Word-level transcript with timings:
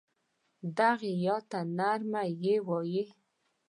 دغې 0.77 1.11
ی 1.25 1.27
ته 1.49 1.59
نرمه 1.77 2.23
یې 2.43 2.55
وايي. 2.67 3.03